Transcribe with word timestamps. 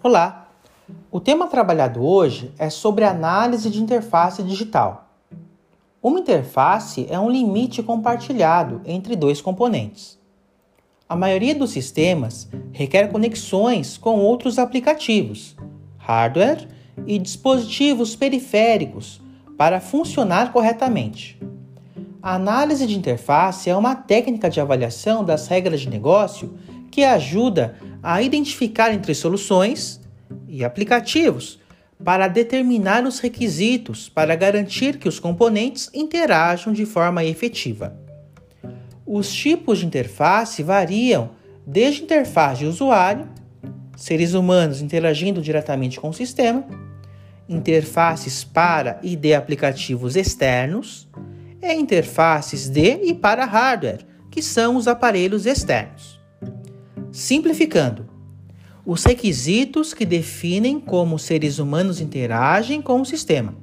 Olá! 0.00 0.46
O 1.10 1.18
tema 1.18 1.48
trabalhado 1.48 2.06
hoje 2.06 2.52
é 2.56 2.70
sobre 2.70 3.02
análise 3.02 3.68
de 3.68 3.82
interface 3.82 4.44
digital. 4.44 5.08
Uma 6.00 6.20
interface 6.20 7.08
é 7.10 7.18
um 7.18 7.28
limite 7.28 7.82
compartilhado 7.82 8.80
entre 8.84 9.16
dois 9.16 9.40
componentes. 9.40 10.16
A 11.08 11.16
maioria 11.16 11.52
dos 11.52 11.70
sistemas 11.70 12.48
requer 12.70 13.10
conexões 13.10 13.98
com 13.98 14.20
outros 14.20 14.56
aplicativos, 14.56 15.56
hardware 15.96 16.68
e 17.04 17.18
dispositivos 17.18 18.14
periféricos 18.14 19.20
para 19.56 19.80
funcionar 19.80 20.52
corretamente. 20.52 21.40
A 22.22 22.36
análise 22.36 22.86
de 22.86 22.96
interface 22.96 23.68
é 23.68 23.76
uma 23.76 23.96
técnica 23.96 24.48
de 24.48 24.60
avaliação 24.60 25.24
das 25.24 25.48
regras 25.48 25.80
de 25.80 25.90
negócio 25.90 26.56
que 26.88 27.02
ajuda 27.02 27.76
a 28.02 28.22
identificar 28.22 28.92
entre 28.92 29.14
soluções 29.14 30.00
e 30.46 30.64
aplicativos 30.64 31.58
para 32.04 32.28
determinar 32.28 33.04
os 33.04 33.18
requisitos 33.18 34.08
para 34.08 34.36
garantir 34.36 34.98
que 34.98 35.08
os 35.08 35.18
componentes 35.18 35.90
interajam 35.92 36.72
de 36.72 36.86
forma 36.86 37.24
efetiva. 37.24 37.96
Os 39.04 39.32
tipos 39.32 39.78
de 39.78 39.86
interface 39.86 40.62
variam 40.62 41.30
desde 41.66 42.02
interface 42.02 42.60
de 42.60 42.66
usuário, 42.66 43.28
seres 43.96 44.34
humanos 44.34 44.80
interagindo 44.80 45.42
diretamente 45.42 45.98
com 45.98 46.10
o 46.10 46.14
sistema, 46.14 46.64
interfaces 47.48 48.44
para 48.44 49.00
e 49.02 49.16
de 49.16 49.34
aplicativos 49.34 50.14
externos, 50.14 51.08
e 51.60 51.72
interfaces 51.74 52.68
de 52.68 53.00
e 53.02 53.14
para 53.14 53.44
hardware, 53.44 54.06
que 54.30 54.42
são 54.42 54.76
os 54.76 54.86
aparelhos 54.86 55.46
externos. 55.46 56.17
Simplificando, 57.10 58.08
os 58.84 59.04
requisitos 59.04 59.92
que 59.92 60.06
definem 60.06 60.80
como 60.80 61.16
os 61.16 61.22
seres 61.22 61.58
humanos 61.58 62.00
interagem 62.00 62.80
com 62.80 63.00
o 63.00 63.04
sistema, 63.04 63.54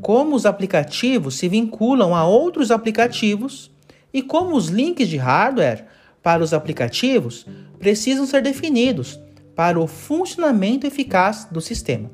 como 0.00 0.36
os 0.36 0.44
aplicativos 0.44 1.36
se 1.36 1.48
vinculam 1.48 2.14
a 2.14 2.26
outros 2.26 2.70
aplicativos 2.70 3.70
e 4.12 4.22
como 4.22 4.54
os 4.54 4.68
links 4.68 5.08
de 5.08 5.16
hardware 5.16 5.86
para 6.22 6.42
os 6.42 6.52
aplicativos 6.52 7.46
precisam 7.78 8.26
ser 8.26 8.42
definidos 8.42 9.18
para 9.54 9.80
o 9.80 9.86
funcionamento 9.86 10.86
eficaz 10.86 11.46
do 11.50 11.60
sistema. 11.60 12.10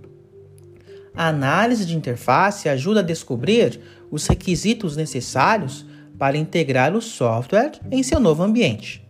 A 1.15 1.29
análise 1.29 1.84
de 1.84 1.97
interface 1.97 2.69
ajuda 2.69 3.01
a 3.01 3.03
descobrir 3.05 3.81
os 4.11 4.27
requisitos 4.27 4.97
necessários 4.97 5.84
para 6.19 6.37
integrar 6.37 6.95
o 6.95 7.03
software 7.03 7.73
em 7.91 8.03
seu 8.03 8.21
novo 8.21 8.43
ambiente. 8.43 9.02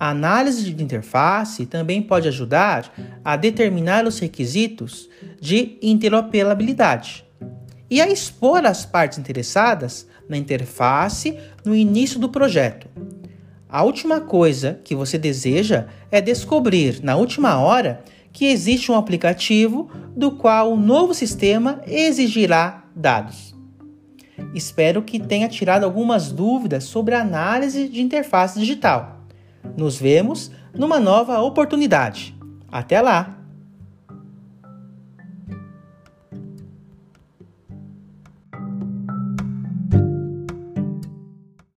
A 0.00 0.08
análise 0.08 0.72
de 0.72 0.82
interface 0.82 1.66
também 1.66 2.00
pode 2.00 2.26
ajudar 2.26 2.90
a 3.22 3.36
determinar 3.36 4.06
os 4.06 4.18
requisitos 4.18 5.10
de 5.38 5.76
interoperabilidade 5.82 7.22
e 7.90 8.00
a 8.00 8.08
expor 8.08 8.64
as 8.64 8.86
partes 8.86 9.18
interessadas 9.18 10.06
na 10.26 10.38
interface 10.38 11.36
no 11.66 11.74
início 11.74 12.18
do 12.18 12.30
projeto. 12.30 12.88
A 13.68 13.82
última 13.82 14.22
coisa 14.22 14.80
que 14.82 14.94
você 14.94 15.18
deseja 15.18 15.88
é 16.10 16.18
descobrir 16.22 17.02
na 17.02 17.16
última 17.16 17.58
hora 17.58 18.02
que 18.32 18.46
existe 18.46 18.90
um 18.90 18.96
aplicativo 18.96 19.90
do 20.16 20.30
qual 20.30 20.72
o 20.72 20.80
novo 20.80 21.12
sistema 21.12 21.82
exigirá 21.86 22.84
dados. 22.96 23.54
Espero 24.54 25.02
que 25.02 25.20
tenha 25.20 25.46
tirado 25.46 25.84
algumas 25.84 26.32
dúvidas 26.32 26.84
sobre 26.84 27.14
a 27.14 27.20
análise 27.20 27.86
de 27.86 28.00
interface 28.00 28.58
digital. 28.58 29.19
Nos 29.76 29.98
vemos 29.98 30.50
numa 30.74 31.00
nova 31.00 31.40
oportunidade. 31.40 32.34
Até 32.70 33.00
lá! 33.00 33.39